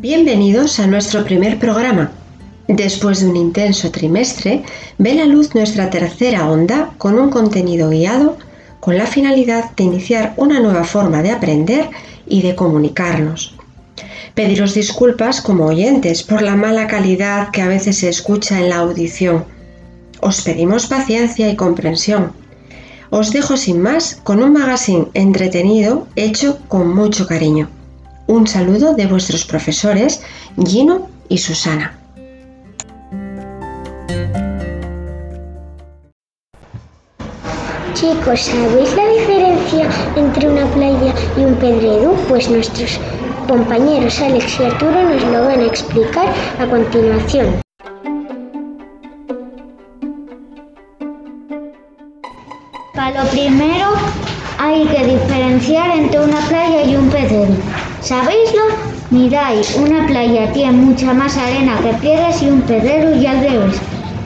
Bienvenidos 0.00 0.78
a 0.78 0.86
nuestro 0.86 1.24
primer 1.24 1.58
programa. 1.58 2.12
Después 2.68 3.20
de 3.20 3.26
un 3.26 3.34
intenso 3.34 3.90
trimestre, 3.90 4.62
ve 4.96 5.14
la 5.14 5.24
luz 5.24 5.56
nuestra 5.56 5.90
tercera 5.90 6.48
onda 6.48 6.92
con 6.98 7.18
un 7.18 7.30
contenido 7.30 7.90
guiado 7.90 8.38
con 8.78 8.96
la 8.96 9.06
finalidad 9.06 9.72
de 9.72 9.82
iniciar 9.82 10.34
una 10.36 10.60
nueva 10.60 10.84
forma 10.84 11.20
de 11.20 11.32
aprender 11.32 11.90
y 12.28 12.42
de 12.42 12.54
comunicarnos. 12.54 13.56
Pediros 14.34 14.72
disculpas 14.74 15.40
como 15.40 15.66
oyentes 15.66 16.22
por 16.22 16.42
la 16.42 16.54
mala 16.54 16.86
calidad 16.86 17.50
que 17.50 17.62
a 17.62 17.66
veces 17.66 17.98
se 17.98 18.08
escucha 18.08 18.60
en 18.60 18.68
la 18.68 18.76
audición. 18.76 19.46
Os 20.20 20.42
pedimos 20.42 20.86
paciencia 20.86 21.50
y 21.50 21.56
comprensión. 21.56 22.30
Os 23.10 23.32
dejo 23.32 23.56
sin 23.56 23.80
más 23.80 24.14
con 24.22 24.44
un 24.44 24.52
magazine 24.52 25.08
entretenido 25.14 26.06
hecho 26.14 26.60
con 26.68 26.94
mucho 26.94 27.26
cariño. 27.26 27.68
Un 28.28 28.46
saludo 28.46 28.92
de 28.92 29.06
vuestros 29.06 29.46
profesores 29.46 30.20
Gino 30.62 31.08
y 31.30 31.38
Susana. 31.38 31.98
Chicos, 37.94 38.40
¿sabéis 38.40 38.94
la 38.94 39.08
diferencia 39.08 39.88
entre 40.14 40.46
una 40.46 40.66
playa 40.72 41.14
y 41.38 41.40
un 41.40 41.54
pedrero? 41.54 42.12
Pues 42.28 42.50
nuestros 42.50 43.00
compañeros 43.48 44.20
Alex 44.20 44.60
y 44.60 44.64
Arturo 44.64 45.02
nos 45.04 45.22
lo 45.24 45.46
van 45.46 45.60
a 45.60 45.66
explicar 45.66 46.28
a 46.60 46.66
continuación. 46.66 47.62
Para 52.94 53.24
lo 53.24 53.30
primero 53.30 53.86
hay 54.58 54.86
que 54.86 55.04
diferenciar 55.06 55.96
entre 55.96 56.20
una 56.20 56.40
playa 56.40 56.82
y 56.82 56.94
un 56.94 57.08
pedrero. 57.08 57.77
¿Sabéislo? 58.00 58.62
Mirad, 59.10 59.54
una 59.82 60.06
playa 60.06 60.52
tiene 60.52 60.72
mucha 60.72 61.12
más 61.12 61.36
arena 61.36 61.78
que 61.82 61.94
piedras 61.94 62.42
y 62.42 62.48
un 62.48 62.60
pedrero 62.62 63.14
y 63.16 63.26
al 63.26 63.40
revés. 63.40 63.76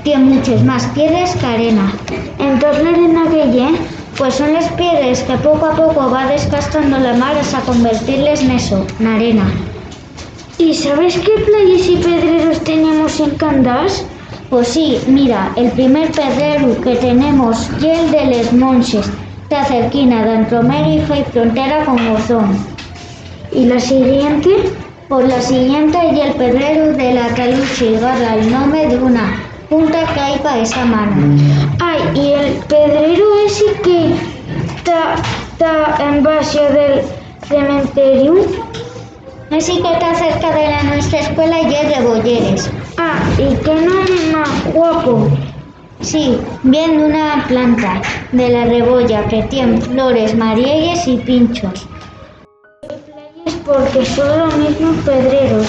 Tiene 0.05 0.25
muchas 0.25 0.63
más 0.63 0.85
piedras 0.89 1.35
que 1.37 1.47
arena. 1.47 1.93
Entonces 2.39 2.85
la 2.85 2.91
arena 2.91 3.25
que 3.31 3.43
hay, 3.43 3.79
pues 4.19 4.35
son 4.35 4.53
las 4.53 4.71
piedras 4.73 5.23
que 5.23 5.37
poco 5.37 5.67
a 5.67 5.75
poco 5.75 6.11
va 6.11 6.27
desgastando 6.27 6.99
la 6.99 7.15
mar 7.15 7.35
hasta 7.37 7.61
convertirles 7.61 8.43
en 8.43 8.51
eso, 8.51 8.87
en 9.01 9.07
arena. 9.07 9.51
¿Y 10.59 10.75
sabes 10.75 11.17
qué 11.19 11.33
playas 11.45 11.89
y 11.89 11.97
pedreros 11.97 12.61
tenemos 12.61 13.19
en 13.21 13.31
Candás? 13.31 14.05
Pues 14.51 14.69
sí, 14.69 14.99
mira, 15.07 15.51
el 15.57 15.71
primer 15.71 16.11
pedrero 16.13 16.79
que 16.83 16.97
tenemos 16.97 17.71
y 17.81 17.87
el 17.87 18.11
de 18.11 18.27
Les 18.27 18.53
Monches, 18.53 19.11
está 19.45 19.65
cerquina 19.65 20.25
de 20.25 20.37
Antromério 20.37 21.03
y 21.03 21.25
frontera 21.33 21.85
con 21.87 21.97
Mozón. 22.05 22.73
¿Y 23.55 23.67
la 23.67 23.79
siguiente? 23.79 24.51
Por 25.09 25.29
la 25.29 25.41
siguiente 25.43 25.99
y 26.15 26.21
el 26.21 26.33
pedrero 26.35 26.93
de 26.95 27.13
la 27.13 27.29
Caluche 27.35 27.85
y 27.85 27.95
el 27.97 28.51
nombre 28.51 28.89
de 28.89 28.97
una 28.97 29.43
punta 29.69 30.07
que 30.15 30.21
hay 30.21 30.39
para 30.39 30.61
esa 30.61 30.87
mano. 30.87 31.37
Ay, 31.79 32.01
¿y 32.15 32.33
el 32.33 32.53
pedrero 32.65 33.25
ese 33.47 33.65
que 33.83 34.15
está, 34.77 35.17
está 35.53 36.09
en 36.09 36.23
base 36.23 36.61
del 36.61 37.03
cementerio? 37.47 38.37
Así 39.51 39.83
que 39.83 39.93
está 39.93 40.15
cerca 40.15 40.51
de 40.55 40.69
la 40.69 40.83
nuestra 40.85 41.21
escuela 41.21 41.61
y 41.61 41.75
es 41.75 41.97
de 41.97 42.05
Bolleres. 42.07 42.71
Ah, 42.97 43.21
¿y 43.37 43.55
qué 43.57 43.75
nombre 43.75 44.33
más 44.33 44.73
guapo? 44.73 45.29
Sí, 46.01 46.39
viendo 46.63 47.05
una 47.05 47.45
planta 47.49 48.01
de 48.33 48.49
la 48.49 48.65
rebolla 48.65 49.27
que 49.27 49.43
tiene 49.45 49.79
flores, 49.79 50.35
marielles 50.35 51.07
y 51.07 51.19
pinchos. 51.19 51.87
Porque 53.73 54.05
son 54.05 54.39
los 54.39 54.57
mismos 54.57 54.97
pedreros. 55.05 55.67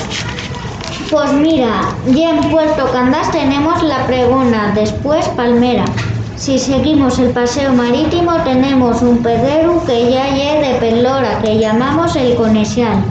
Pues 1.09 1.31
mira, 1.33 1.81
ya 2.07 2.31
en 2.31 2.49
Puerto 2.51 2.91
Candás 2.91 3.31
tenemos 3.31 3.81
la 3.83 4.05
pregona, 4.07 4.71
después 4.75 5.25
Palmera. 5.29 5.85
Si 6.35 6.57
seguimos 6.59 7.19
el 7.19 7.29
paseo 7.29 7.71
marítimo 7.73 8.33
tenemos 8.43 9.01
un 9.01 9.19
pedrero 9.21 9.81
que 9.85 10.11
ya 10.11 10.27
es 10.27 10.67
de 10.67 10.73
Pelora, 10.79 11.39
que 11.41 11.59
llamamos 11.59 12.15
el 12.15 12.35
Conesial. 12.35 13.03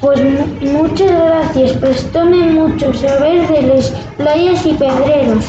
Pues 0.00 0.20
mu- 0.22 0.72
muchas 0.82 1.10
gracias, 1.10 2.12
tomen 2.12 2.54
mucho 2.54 2.92
saber 2.92 3.48
de 3.48 3.62
las 3.62 3.86
playas 4.16 4.66
y 4.66 4.74
pedreros. 4.74 5.44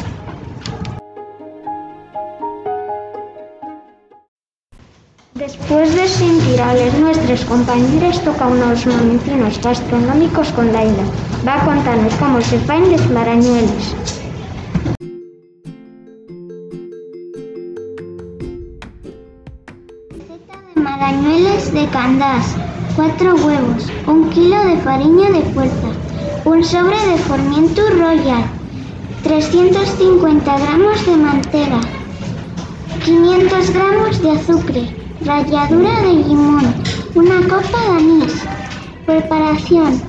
Después 5.40 5.94
de 5.94 6.06
sentir 6.06 6.60
a 6.60 6.74
las 6.74 6.92
nuestras 6.98 7.46
compañeras, 7.46 8.22
toca 8.22 8.46
unos 8.46 8.84
momentinos 8.86 9.58
gastronómicos 9.62 10.48
con 10.52 10.70
Laila. 10.70 11.02
Va 11.48 11.54
a 11.54 11.64
contarnos 11.64 12.12
cómo 12.16 12.42
se 12.42 12.58
faen 12.58 12.92
las 12.92 13.10
marañuelas. 13.10 13.96
Receta 20.10 20.58
de 20.74 20.80
marañuelas 20.82 21.72
de 21.72 21.86
Candás. 21.86 22.54
4 22.96 23.34
huevos, 23.36 23.86
1 24.06 24.30
kilo 24.30 24.62
de 24.62 24.76
farina 24.82 25.30
de 25.30 25.42
fuerza, 25.54 25.88
un 26.44 26.62
sobre 26.62 26.98
de 27.06 27.16
formiento 27.16 27.80
royal, 27.98 28.44
350 29.22 30.58
gramos 30.58 31.06
de 31.06 31.16
mantega, 31.16 31.80
500 33.02 33.70
gramos 33.70 34.22
de 34.22 34.30
azúcar, 34.32 34.99
ralladura 35.24 36.00
de 36.00 36.12
limón, 36.14 36.74
una 37.14 37.40
copa 37.42 37.78
de 37.82 37.98
anís. 37.98 38.42
Preparación. 39.04 40.00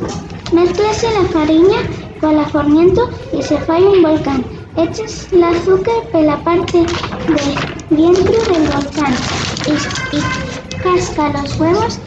Mezclase 0.53 1.07
la 1.13 1.27
farina 1.29 1.77
con 2.19 2.37
el 2.37 2.45
formiento 2.45 3.09
y 3.37 3.41
se 3.41 3.57
falla 3.57 3.89
un 3.89 4.03
volcán. 4.03 4.45
Eches 4.77 5.27
el 5.33 5.43
azúcar 5.43 5.95
por 6.11 6.21
la 6.23 6.37
parte 6.43 6.79
de 6.79 7.95
dentro 7.95 8.43
del 8.53 8.67
volcán 8.67 9.13
y, 9.67 10.79
casca 10.81 11.29
los 11.29 11.59
huevos. 11.59 11.99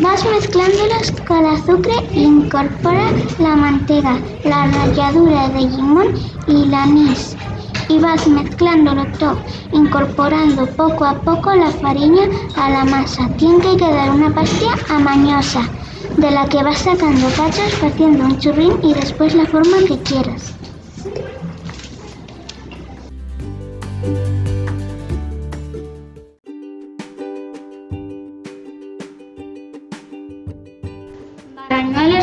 Vas 0.00 0.24
mezclándolos 0.24 1.12
con 1.26 1.38
el 1.38 1.46
azúcar 1.46 2.04
e 2.12 2.20
incorpora 2.20 3.10
la 3.38 3.56
mantega, 3.56 4.18
la 4.44 4.66
ralladura 4.66 5.48
de 5.50 5.60
limón 5.60 6.14
y 6.46 6.62
el 6.62 6.74
anís. 6.74 7.36
Y 7.88 7.98
vas 7.98 8.26
mezclándolo 8.26 9.04
todo, 9.18 9.38
incorporando 9.72 10.66
poco 10.66 11.04
a 11.04 11.14
poco 11.14 11.54
la 11.54 11.70
farina 11.70 12.22
a 12.56 12.70
la 12.70 12.84
masa. 12.84 13.28
Tiene 13.36 13.58
que 13.60 13.76
quedar 13.76 14.10
una 14.10 14.34
pastilla 14.34 14.74
amañosa, 14.88 15.68
de 16.16 16.30
la 16.30 16.46
que 16.46 16.62
vas 16.62 16.78
sacando 16.78 17.28
cachos 17.36 17.82
haciendo 17.82 18.24
un 18.24 18.38
churrín 18.38 18.78
y 18.82 18.94
después 18.94 19.34
la 19.34 19.46
forma 19.46 19.78
que 19.86 19.98
quieras. 19.98 20.54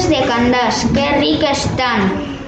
De 0.10 0.22
Candás, 0.26 0.88
qué 0.96 1.20
ricas 1.20 1.66
están. 1.66 2.39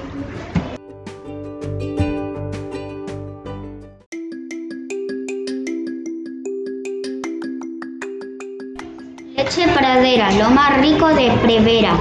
Lo 10.12 10.50
más 10.50 10.78
rico 10.78 11.08
de 11.08 11.30
Prevera. 11.42 11.94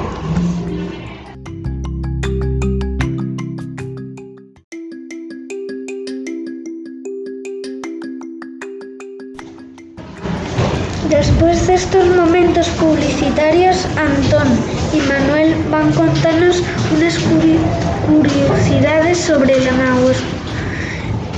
Después 11.10 11.68
de 11.68 11.76
estos 11.76 12.06
momentos 12.16 12.68
publicitarios, 12.70 13.86
Antón 13.98 14.48
y 14.94 15.00
Manuel 15.08 15.56
van 15.70 15.92
contarnos 15.94 16.62
unas 16.96 17.18
curi- 17.20 17.60
curiosidades 18.08 19.18
sobre 19.20 19.60
la. 19.62 20.18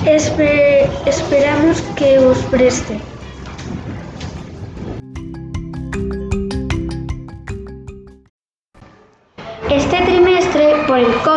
Espe- 0.05 0.87
esperamos 1.05 1.81
que 1.95 2.19
os 2.19 2.37
preste. 2.51 2.97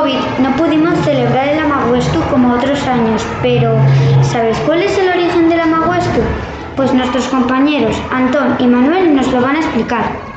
No 0.06 0.54
pudimos 0.54 0.96
celebrar 1.00 1.48
el 1.48 1.58
Amaguestu 1.58 2.20
como 2.30 2.54
otros 2.54 2.80
años, 2.86 3.26
pero 3.42 3.76
¿sabes 4.22 4.56
cuál 4.58 4.82
es 4.82 4.96
el 4.98 5.08
origen 5.08 5.48
del 5.48 5.58
Amaguestu? 5.58 6.20
Pues 6.76 6.94
nuestros 6.94 7.26
compañeros 7.26 8.00
Antón 8.12 8.54
y 8.60 8.68
Manuel 8.68 9.16
nos 9.16 9.32
lo 9.32 9.40
van 9.40 9.56
a 9.56 9.58
explicar. 9.58 10.35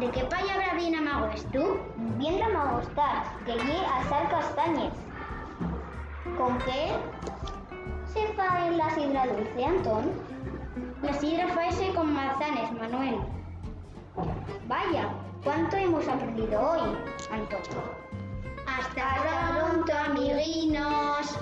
¿De 0.00 0.10
qué 0.12 0.24
palabra 0.24 0.72
bien 0.76 0.94
amago 0.94 1.28
tú? 1.52 1.78
Bien 2.16 2.42
amago 2.42 2.80
estar, 2.80 3.22
que 3.44 3.52
lle 3.52 3.78
asar 3.98 4.28
castañas. 4.30 4.94
¿Con 6.38 6.56
qué 6.60 6.92
se 8.06 8.26
fae 8.32 8.70
la 8.76 8.88
sidra 8.94 9.26
dulce, 9.26 9.64
Antón? 9.64 10.12
La 11.02 11.12
sidra 11.12 11.48
faese 11.48 11.92
con 11.94 12.14
manzanas, 12.14 12.72
Manuel. 12.72 13.18
Vaya, 14.66 15.10
¿cuánto 15.44 15.76
hemos 15.76 16.08
aprendido 16.08 16.58
hoy, 16.58 16.96
Antón? 17.30 17.60
Hasta 18.66 19.04
pronto, 19.52 19.92
amiguinos. 19.92 21.38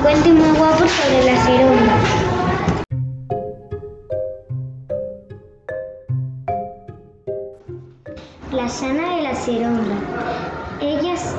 Cuento 0.00 0.28
muy 0.28 0.58
guapo 0.58 0.84
sobre 0.86 1.24
la 1.24 1.36
cironda. 1.44 1.94
La 8.52 8.68
sana 8.68 9.16
de 9.16 9.22
la 9.22 9.34
cironda. 9.34 9.96
Ellas, 10.80 11.36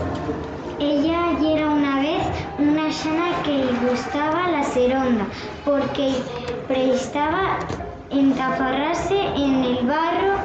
ella 0.79 1.37
era 1.43 1.69
una 1.69 1.99
vez 1.99 2.23
una 2.59 2.91
sana 2.91 3.43
que 3.43 3.57
le 3.57 3.89
gustaba 3.89 4.49
la 4.49 4.63
cironda 4.63 5.25
porque 5.65 6.13
prestaba 6.67 7.59
entafarrarse 8.09 9.19
en 9.35 9.63
el 9.63 9.85
barro 9.85 10.35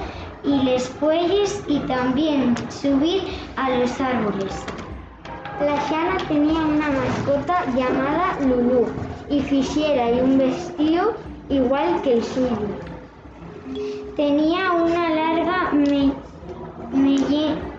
y 0.44 0.62
les 0.65 0.88
puelles 0.88 1.62
y 1.69 1.79
también 1.81 2.55
subir 2.69 3.23
a 3.56 3.70
los 3.70 4.00
árboles. 4.00 4.65
La 5.60 5.76
Shana 5.88 6.16
tenía 6.28 6.60
una 6.60 6.88
mascota 6.88 7.64
llamada 7.76 8.37
Lulú 8.40 8.87
y 9.28 9.40
fisiera 9.40 10.10
y 10.10 10.20
un 10.20 10.38
vestido 10.38 11.14
igual 11.49 12.00
que 12.02 12.14
el 12.14 12.25
suyo. 12.25 12.81
Tenía 14.16 14.72
una 14.72 15.10
larga 15.10 15.72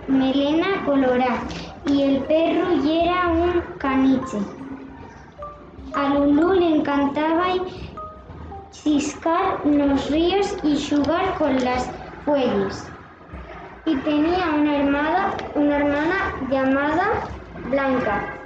melena 0.07 0.85
colorada 0.85 1.47
y 1.85 2.01
el 2.03 2.23
perro 2.23 2.73
y 2.73 2.99
era 2.99 3.27
un 3.29 3.61
caniche. 3.79 4.37
A 5.95 6.13
Lulú 6.13 6.53
le 6.53 6.77
encantaba 6.77 7.55
ciscar 8.71 9.65
los 9.65 10.09
ríos 10.09 10.55
y 10.63 10.77
jugar 10.89 11.35
con 11.37 11.63
las 11.63 11.91
fuelles. 12.23 12.89
Y 13.85 13.97
tenía 13.97 14.49
una 14.49 14.77
hermana, 14.77 15.37
una 15.55 15.77
hermana 15.77 16.33
llamada 16.49 17.29
Blanca, 17.73 18.37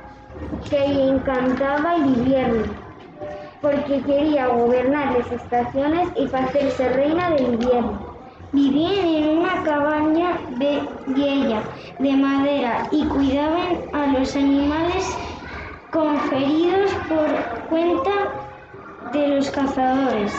que 0.70 1.10
encantaba 1.10 1.96
el 1.96 2.06
invierno, 2.06 2.64
porque 3.62 4.02
quería 4.04 4.48
gobernar 4.48 5.18
las 5.18 5.30
estaciones 5.30 6.08
y 6.16 6.34
hacerse 6.34 6.88
reina 6.94 7.32
del 7.32 7.56
invierno. 7.56 8.16
Vivían 8.54 9.06
en 9.06 9.38
una 9.40 9.64
cabaña 9.64 10.40
de 10.52 10.82
vieja 11.08 11.62
de 12.00 12.14
madera 12.14 12.88
y 12.92 13.06
cuidaban 13.06 13.80
a 13.92 14.08
los 14.18 14.34
animales 14.34 15.18
conferidos 15.92 16.92
por 17.10 17.28
cuenta 17.68 18.12
de 19.12 19.28
los 19.28 19.52
cazadores. 19.52 20.34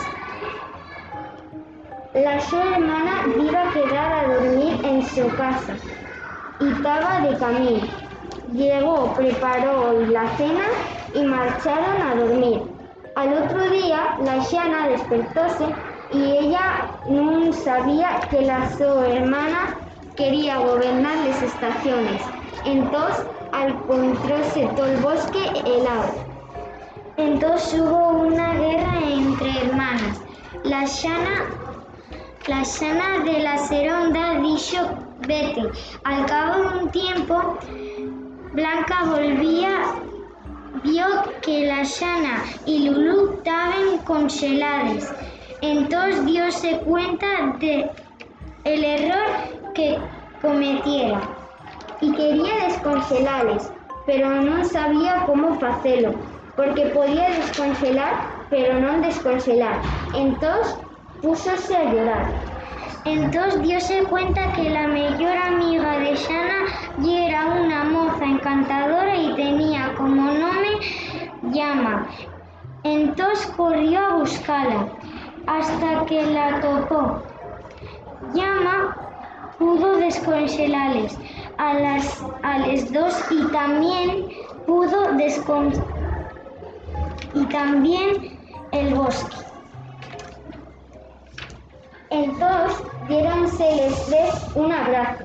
La 2.15 2.41
su 2.41 2.57
hermana 2.57 3.23
iba 3.39 3.69
a 3.69 3.71
quedar 3.71 4.13
a 4.13 4.33
dormir 4.33 4.83
en 4.83 5.05
su 5.05 5.29
casa 5.35 5.75
y 6.59 6.69
estaba 6.69 7.19
de 7.21 7.37
camino. 7.37 7.98
Llegó, 8.53 9.13
preparó 9.13 9.93
la 10.07 10.27
cena 10.37 10.65
y 11.13 11.21
marcharon 11.23 12.01
a 12.01 12.15
dormir. 12.15 12.61
Al 13.15 13.33
otro 13.33 13.69
día, 13.69 14.17
la 14.23 14.37
Shana 14.39 14.87
despertóse 14.87 15.65
y 16.11 16.31
ella 16.37 16.91
no 17.07 17.53
sabía 17.53 18.19
que 18.29 18.41
la 18.41 18.69
su 18.75 18.83
hermana 18.83 19.77
quería 20.15 20.57
gobernar 20.57 21.17
las 21.27 21.43
estaciones. 21.43 22.21
Entonces, 22.65 23.25
encontróse 23.53 24.67
todo 24.75 24.87
el 24.87 24.97
bosque 24.97 25.43
helado. 25.65 26.13
Entonces 27.17 27.79
hubo 27.79 28.09
una 28.27 28.53
guerra 28.53 28.99
entre 29.03 29.65
hermanas. 29.65 30.21
La 30.63 30.85
Shana 30.85 31.59
la 32.47 32.63
Shana 32.63 33.23
de 33.25 33.39
la 33.39 33.57
Seronda 33.59 34.39
dijo 34.39 35.09
vete. 35.27 35.69
Al 36.03 36.25
cabo 36.25 36.63
de 36.63 36.77
un 36.79 36.89
tiempo, 36.89 37.59
Blanca 38.53 39.03
volvía, 39.05 39.93
vio 40.83 41.05
que 41.43 41.67
la 41.67 41.83
Shana 41.83 42.43
y 42.65 42.89
Lulu 42.89 43.35
estaban 43.37 43.99
congeladas. 44.05 45.13
Entonces 45.61 46.25
diose 46.25 46.79
cuenta 46.79 47.27
de 47.59 47.91
el 48.63 48.83
error 48.83 49.73
que 49.75 49.99
cometiera 50.41 51.21
y 52.01 52.11
quería 52.13 52.65
descongelarles, 52.67 53.71
pero 54.07 54.41
no 54.41 54.65
sabía 54.65 55.23
cómo 55.27 55.59
hacerlo, 55.63 56.15
porque 56.55 56.87
podía 56.87 57.29
descongelar, 57.29 58.47
pero 58.49 58.79
no 58.79 58.99
descongelar. 59.01 59.79
Entonces 60.15 60.75
púsose 61.21 61.75
a 61.75 61.93
llorar. 61.93 62.48
Entonces 63.11 63.63
diose 63.63 64.03
cuenta 64.03 64.53
que 64.53 64.69
la 64.69 64.87
mejor 64.87 65.35
amiga 65.35 65.97
de 65.97 66.15
Shana 66.15 66.65
y 67.01 67.15
era 67.15 67.47
una 67.47 67.83
moza 67.85 68.23
encantadora 68.23 69.17
y 69.17 69.33
tenía 69.33 69.95
como 69.97 70.31
nombre 70.31 70.69
llama. 71.51 72.07
Entonces 72.83 73.47
corrió 73.57 73.99
a 73.99 74.15
buscarla 74.17 74.91
hasta 75.47 76.05
que 76.05 76.23
la 76.27 76.61
topó. 76.61 77.23
Llama 78.35 78.95
pudo 79.57 79.97
descongelarles 79.97 81.17
a 81.57 81.73
las, 81.73 82.23
a 82.43 82.59
dos 82.91 83.25
y 83.31 83.47
también 83.47 84.27
pudo 84.67 85.13
descon 85.13 85.73
y 87.33 87.43
también 87.47 88.39
el 88.71 88.93
bosque. 88.93 89.35
Entonces 92.11 92.98
los 93.09 93.57
tres 94.05 94.51
un 94.53 94.71
abrazo. 94.71 95.23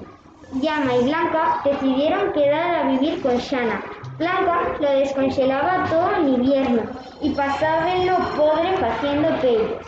Llama 0.54 0.94
y 0.94 1.04
Blanca 1.04 1.60
decidieron 1.64 2.32
quedar 2.32 2.76
a 2.76 2.88
vivir 2.88 3.20
con 3.22 3.36
Shana. 3.36 3.82
Blanca 4.16 4.76
lo 4.80 4.90
descongelaba 4.90 5.84
todo 5.90 6.16
el 6.16 6.28
invierno 6.34 6.82
y 7.20 7.30
pasaban 7.30 8.06
lo 8.06 8.16
pobre 8.36 8.74
haciendo 8.74 9.28
pellos. 9.40 9.82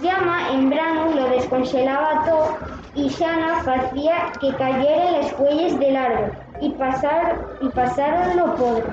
Llama 0.00 0.50
en 0.52 0.70
verano 0.70 1.12
lo 1.14 1.28
descongelaba 1.30 2.24
todo 2.26 2.58
y 2.94 3.08
Shana 3.08 3.58
hacía 3.60 4.32
que 4.40 4.54
cayeran 4.54 5.12
las 5.14 5.32
cuellas 5.32 5.78
del 5.80 5.96
árbol 5.96 6.32
y, 6.60 6.70
pasar, 6.70 7.44
y 7.60 7.68
pasaron 7.70 8.36
lo 8.36 8.54
pobre. 8.54 8.84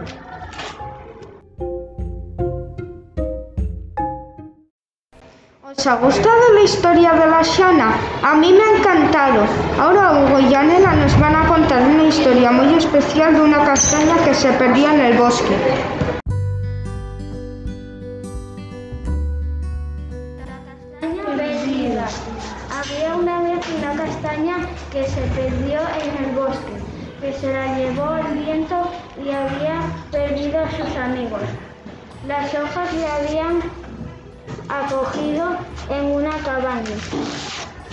Ha 5.88 5.96
gustado 5.96 6.54
la 6.54 6.62
historia 6.62 7.12
de 7.14 7.28
la 7.28 7.42
Shana? 7.42 7.96
A 8.22 8.36
mí 8.36 8.54
me 8.54 8.64
ha 8.64 8.78
encantado. 8.78 9.44
Ahora 9.80 10.14
Hugo 10.14 10.40
y 10.40 10.54
Anela 10.54 10.94
nos 10.94 11.20
van 11.20 11.36
a 11.36 11.48
contar 11.48 11.82
una 11.82 12.04
historia 12.04 12.52
muy 12.52 12.74
especial 12.76 13.34
de 13.34 13.42
una 13.42 13.66
castaña 13.66 14.16
que 14.24 14.34
se 14.34 14.52
perdía 14.54 14.94
en 14.94 15.02
el 15.02 15.18
bosque. 15.18 15.56
Perdida. 21.36 22.08
Había 22.72 23.16
una 23.16 23.42
vez 23.42 23.66
una 23.78 24.04
castaña 24.04 24.56
que 24.92 25.06
se 25.06 25.22
perdió 25.36 25.82
en 26.02 26.24
el 26.24 26.32
bosque, 26.36 26.74
que 27.20 27.34
se 27.34 27.52
la 27.52 27.78
llevó 27.78 28.16
el 28.16 28.38
viento 28.38 28.90
y 29.18 29.32
había 29.32 29.82
perdido 30.12 30.60
a 30.60 30.72
sus 30.72 30.96
amigos. 30.96 31.42
Las 32.28 32.54
hojas 32.54 32.94
le 32.94 33.06
habían 33.06 33.62
acogido 34.70 35.58
en 35.90 36.06
una 36.06 36.38
cabaña. 36.40 36.96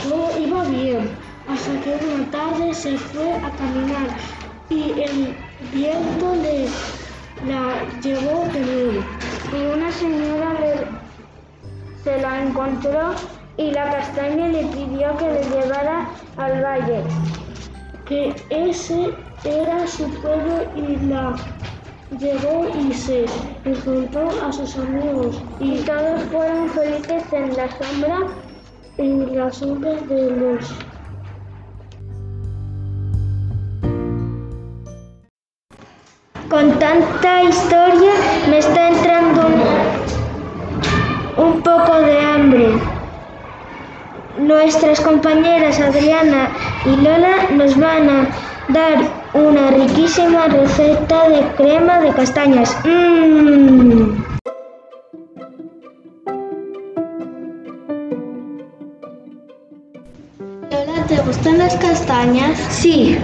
Todo 0.03 0.39
iba 0.39 0.65
bien, 0.65 1.11
hasta 1.49 1.81
que 1.81 1.99
una 2.05 2.31
tarde 2.31 2.75
se 2.75 2.97
fue 2.97 3.35
a 3.35 3.51
caminar 3.51 4.09
y 4.69 4.93
el 5.01 5.37
viento 5.73 6.35
le 6.37 6.69
la 7.47 7.85
llevó 8.01 8.45
de 8.53 8.61
nuevo. 8.61 9.05
Y 9.53 9.77
una 9.77 9.91
señora 9.93 10.55
le 10.61 11.01
se 12.05 12.21
la 12.21 12.43
encontró 12.43 13.15
y 13.57 13.71
la 13.73 13.91
castaña 13.91 14.49
le 14.49 14.65
pidió 14.67 15.17
que 15.19 15.27
le 15.27 15.43
llevara 15.45 16.09
al 16.39 16.63
valle, 16.63 17.03
que 18.07 18.35
ese 18.49 19.13
era 19.45 19.87
su 19.87 20.09
pueblo 20.23 20.65
y 20.75 20.97
la 21.07 21.37
Llegó 22.19 22.69
y 22.77 22.93
se 22.93 23.25
juntó 23.85 24.29
a 24.45 24.53
sus 24.53 24.77
amigos 24.77 25.41
y 25.61 25.77
todos 25.83 26.23
fueron 26.33 26.69
felices 26.71 27.23
en 27.33 27.57
la 27.57 27.69
sombra 27.79 28.19
y 28.99 29.37
la 29.37 29.53
sombra 29.53 29.93
de 30.09 30.31
los 30.33 30.75
Con 36.51 36.77
tanta 36.81 37.45
historia 37.45 38.13
me 38.49 38.59
está 38.59 38.89
entrando 38.89 39.47
un, 41.39 41.45
un 41.47 41.63
poco 41.63 42.01
de 42.01 42.21
hambre. 42.21 42.73
Nuestras 44.37 45.01
compañeras 45.01 45.79
Adriana 45.79 46.51
y 46.85 46.97
Lola 47.03 47.51
nos 47.53 47.79
van 47.79 48.11
a 48.11 48.29
dar 48.73 48.99
una 49.33 49.71
riquísima 49.71 50.47
receta 50.47 51.29
de 51.29 51.55
crema 51.57 52.01
de 52.01 52.13
castañas. 52.13 52.77
¡Mmm! 52.85 54.25
Lola, 60.71 61.07
¿te 61.09 61.17
gustan 61.23 61.59
las 61.59 61.77
castañas? 61.77 62.59
Sí, 62.71 63.19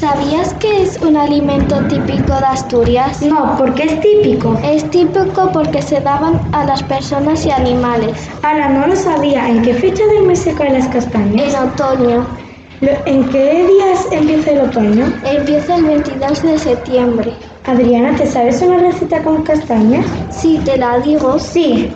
¿Sabías 0.00 0.54
que 0.54 0.82
es 0.82 0.98
un 1.02 1.14
alimento 1.14 1.76
típico 1.88 2.32
de 2.32 2.46
Asturias? 2.46 3.20
no, 3.20 3.54
porque 3.58 3.82
es 3.82 4.00
típico. 4.00 4.58
Es 4.64 4.88
típico 4.90 5.50
porque 5.52 5.82
se 5.82 6.00
daban 6.00 6.40
a 6.54 6.64
las 6.64 6.82
personas 6.82 7.44
y 7.44 7.50
animales. 7.50 8.30
Ahora 8.42 8.70
no 8.70 8.86
lo 8.86 8.96
sabía. 8.96 9.46
¿En 9.46 9.60
qué 9.60 9.74
fecha 9.74 10.02
del 10.06 10.22
mes 10.24 10.38
se 10.38 10.54
caen 10.54 10.72
las 10.72 10.88
castañas? 10.88 11.52
En 11.54 11.68
otoño. 11.68 12.49
¿En 12.80 13.28
qué 13.28 13.66
días 13.66 14.06
empieza 14.10 14.52
el 14.52 14.60
otoño? 14.62 15.12
Empieza 15.24 15.76
el 15.76 15.84
22 15.84 16.42
de 16.42 16.58
septiembre. 16.58 17.36
Adriana, 17.64 18.16
¿te 18.16 18.26
sabes 18.26 18.62
una 18.62 18.78
receta 18.78 19.22
con 19.22 19.42
castañas? 19.42 20.06
Si 20.30 20.56
te 20.58 20.78
la 20.78 20.98
digo, 21.00 21.38
Sí. 21.38 21.92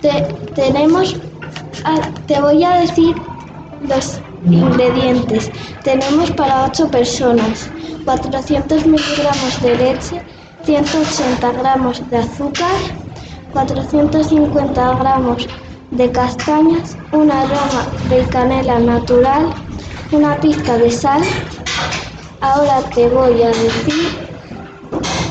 te- 0.00 0.26
tenemos, 0.54 1.16
ah, 1.84 2.08
te 2.26 2.40
voy 2.40 2.62
a 2.62 2.76
decir 2.78 3.16
los 3.80 4.20
ingredientes. 4.44 5.50
Tenemos 5.82 6.30
para 6.32 6.66
8 6.66 6.88
personas 6.88 7.68
400 8.04 8.86
miligramos 8.86 9.60
de 9.60 9.76
leche, 9.76 10.22
180 10.64 11.50
gramos 11.50 12.08
de 12.10 12.18
azúcar, 12.18 12.70
450 13.52 14.94
gramos 14.98 15.48
de 15.48 15.65
castañas, 16.12 16.96
una 17.12 17.44
rama 17.44 17.86
de 18.08 18.24
canela 18.26 18.78
natural, 18.78 19.54
una 20.12 20.36
pizca 20.36 20.76
de 20.78 20.90
sal. 20.90 21.22
Ahora 22.40 22.80
te 22.94 23.08
voy 23.08 23.42
a 23.42 23.48
decir 23.48 24.28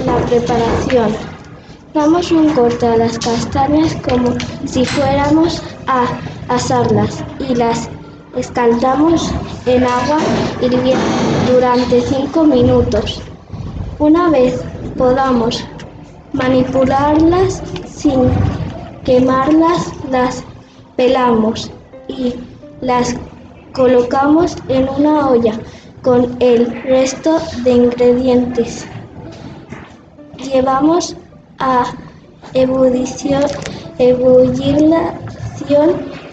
la 0.06 0.18
preparación. 0.26 1.16
Damos 1.94 2.32
un 2.32 2.50
corte 2.54 2.86
a 2.88 2.98
las 2.98 3.18
castañas 3.20 3.96
como 4.08 4.34
si 4.66 4.86
fuéramos 4.86 5.62
a 5.88 6.06
asarlas 6.50 7.24
y 7.40 7.56
las 7.56 7.90
escaldamos 8.36 9.32
en 9.66 9.84
agua 9.84 10.18
hirviendo 10.62 11.06
durante 11.52 12.02
5 12.02 12.44
minutos. 12.44 13.22
Una 14.00 14.30
vez 14.30 14.62
podamos 14.98 15.64
manipularlas 16.34 17.62
sin 17.88 18.30
quemarlas, 19.06 19.92
las 20.10 20.44
pelamos 20.96 21.72
y 22.08 22.34
las 22.82 23.16
colocamos 23.74 24.56
en 24.68 24.90
una 24.90 25.30
olla 25.30 25.60
con 26.02 26.36
el 26.40 26.66
resto 26.84 27.40
de 27.64 27.72
ingredientes. 27.72 28.86
Llevamos 30.38 31.16
a 31.60 31.86
ebullición, 32.54 33.44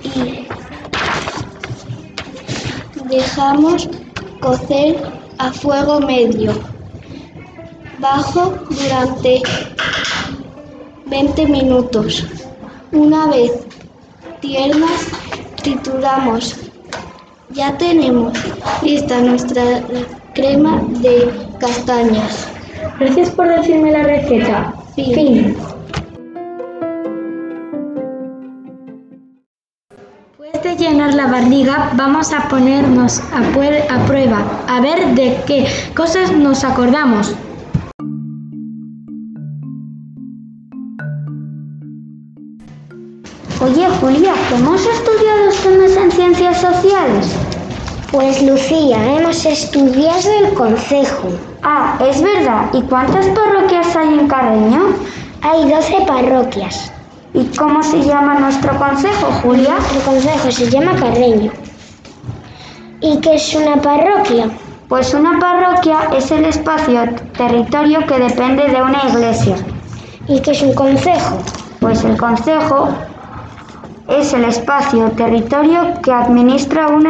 y 0.04 0.46
dejamos 3.08 3.88
cocer 4.40 4.96
a 5.38 5.52
fuego 5.52 6.00
medio 6.00 6.52
bajo 7.98 8.54
durante 8.70 9.42
20 11.06 11.46
minutos. 11.46 12.24
Una 12.92 13.26
vez 13.26 13.50
tiernas, 14.40 15.08
trituramos. 15.62 16.56
Ya 17.48 17.76
tenemos 17.78 18.34
lista 18.82 19.18
nuestra 19.20 19.82
crema 20.34 20.82
de 21.00 21.30
castañas. 21.58 22.48
Gracias 23.00 23.30
por 23.30 23.48
decirme 23.48 23.92
la 23.92 24.02
receta. 24.02 24.74
Fin. 24.94 25.14
Fin. 25.14 25.56
Después 30.38 30.62
de 30.62 30.76
llenar 30.76 31.14
la 31.14 31.28
barriga, 31.28 31.92
vamos 31.96 32.30
a 32.34 32.46
ponernos 32.48 33.20
a 33.20 33.40
prueba, 34.06 34.44
a 34.68 34.80
ver 34.82 35.14
de 35.14 35.40
qué 35.46 35.66
cosas 35.96 36.30
nos 36.30 36.62
acordamos. 36.62 37.34
Oye, 43.62 43.86
Julia, 44.00 44.34
¿cómo 44.50 44.74
has 44.74 44.84
estudiado 44.84 45.52
temas 45.62 45.96
en 45.96 46.10
ciencias 46.10 46.60
sociales? 46.60 47.32
Pues 48.10 48.42
Lucía, 48.42 49.16
hemos 49.16 49.46
estudiado 49.46 50.32
el 50.40 50.52
concejo. 50.54 51.28
Ah, 51.62 51.96
es 52.00 52.20
verdad. 52.20 52.70
¿Y 52.72 52.82
cuántas 52.82 53.24
parroquias 53.26 53.94
hay 53.94 54.18
en 54.18 54.26
Carreño? 54.26 54.96
Hay 55.42 55.70
12 55.70 55.94
parroquias. 56.08 56.92
¿Y 57.34 57.44
cómo 57.56 57.84
se 57.84 58.02
llama 58.02 58.40
nuestro 58.40 58.76
consejo, 58.76 59.26
Julia? 59.42 59.76
El 59.94 60.00
concejo 60.00 60.50
se 60.50 60.68
llama 60.68 60.96
Carreño. 60.96 61.52
¿Y 63.00 63.20
qué 63.20 63.36
es 63.36 63.54
una 63.54 63.80
parroquia? 63.80 64.50
Pues 64.88 65.14
una 65.14 65.38
parroquia 65.38 66.08
es 66.16 66.32
el 66.32 66.46
espacio, 66.46 67.04
territorio 67.38 68.04
que 68.08 68.18
depende 68.18 68.64
de 68.66 68.82
una 68.82 69.04
iglesia. 69.08 69.54
¿Y 70.26 70.40
qué 70.40 70.50
es 70.50 70.62
un 70.62 70.74
concejo? 70.74 71.38
Pues 71.78 72.02
el 72.02 72.16
consejo 72.16 72.88
es 74.08 74.32
el 74.32 74.44
espacio, 74.44 75.10
territorio 75.12 76.00
que 76.02 76.12
administra 76.12 76.88
un, 76.88 77.06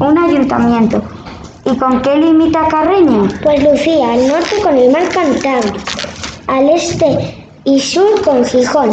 un 0.00 0.18
ayuntamiento. 0.18 1.02
¿Y 1.64 1.76
con 1.76 2.02
qué 2.02 2.16
limita 2.16 2.66
Carreño? 2.68 3.28
Pues 3.42 3.62
Lucía, 3.62 4.12
al 4.12 4.26
norte 4.28 4.56
con 4.62 4.76
el 4.76 4.90
mar 4.90 5.08
Cantábrico, 5.10 5.78
al 6.48 6.68
este 6.70 7.46
y 7.64 7.78
sur 7.78 8.20
con 8.22 8.44
Gijón 8.44 8.90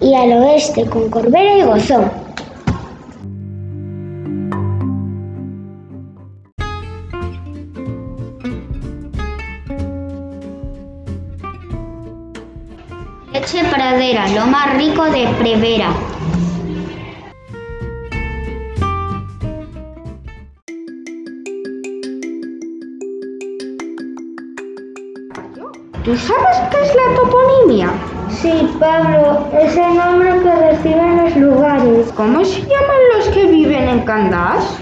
y 0.00 0.14
al 0.14 0.32
oeste 0.42 0.86
con 0.86 1.10
Corbera 1.10 1.58
y 1.58 1.62
Gozón. 1.62 2.25
Leche 13.46 13.64
Pradera, 13.68 14.26
lo 14.30 14.46
más 14.46 14.76
rico 14.76 15.04
de 15.04 15.28
Prevera. 15.38 15.90
¿Tú 26.02 26.16
sabes 26.16 26.56
qué 26.72 26.82
es 26.82 26.94
la 26.96 27.14
toponimia? 27.14 27.90
Sí, 28.30 28.68
Pablo, 28.80 29.46
es 29.60 29.76
el 29.76 29.94
nombre 29.94 30.40
que 30.42 30.54
reciben 30.56 31.16
los 31.22 31.36
lugares. 31.36 32.12
¿Cómo 32.16 32.44
se 32.44 32.62
llaman 32.62 33.00
los 33.16 33.28
que 33.28 33.46
viven 33.46 33.88
en 33.88 34.00
Candás? 34.00 34.76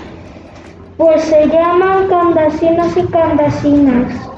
Pues 0.96 1.22
se 1.22 1.48
llaman 1.48 2.08
candasinos 2.08 2.96
y 2.96 3.02
candasinas. 3.08 4.34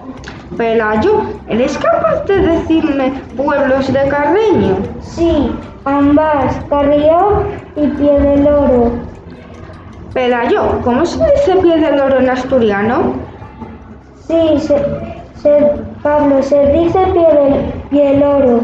Pelayo, 0.57 1.23
¿eres 1.49 1.77
capaz 1.79 2.25
de 2.27 2.39
decirme 2.41 3.13
pueblos 3.37 3.93
de 3.93 4.09
Carreño? 4.09 4.77
Sí, 5.01 5.51
ambas, 5.85 6.57
Carrió 6.71 7.45
y 7.75 7.87
Pie 7.89 8.21
del 8.21 8.47
Oro. 8.47 8.93
Pelayo, 10.15 10.81
¿cómo 10.83 11.05
se 11.05 11.19
dice 11.33 11.57
pie 11.61 11.77
del 11.79 12.01
oro 12.01 12.19
en 12.21 12.31
asturiano? 12.31 13.15
Sí, 14.27 14.59
se, 14.61 14.77
se- 15.35 15.73
Pablo, 16.03 16.43
se 16.43 16.59
dice 16.73 16.99
Pie 17.13 17.27
del, 17.35 17.55
Pie 17.91 18.13
del 18.13 18.23
Oro. 18.23 18.61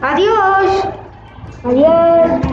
Adiós. 0.00 0.88
Adiós. 1.62 2.51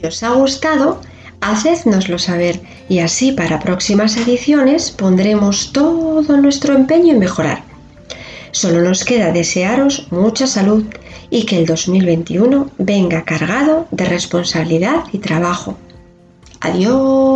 Si 0.00 0.06
os 0.06 0.22
ha 0.22 0.30
gustado, 0.34 1.00
hacednoslo 1.40 2.18
saber 2.18 2.60
y 2.88 2.98
así 2.98 3.32
para 3.32 3.60
próximas 3.60 4.16
ediciones 4.16 4.90
pondremos 4.90 5.72
todo 5.72 6.36
nuestro 6.36 6.74
empeño 6.74 7.12
en 7.14 7.18
mejorar. 7.18 7.62
Solo 8.52 8.80
nos 8.82 9.04
queda 9.04 9.32
desearos 9.32 10.06
mucha 10.10 10.46
salud 10.46 10.84
y 11.30 11.44
que 11.44 11.58
el 11.58 11.66
2021 11.66 12.70
venga 12.78 13.24
cargado 13.24 13.86
de 13.90 14.04
responsabilidad 14.04 15.04
y 15.12 15.18
trabajo. 15.18 15.76
Adiós. 16.60 17.35